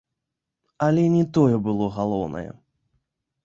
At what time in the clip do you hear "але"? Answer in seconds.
0.85-1.03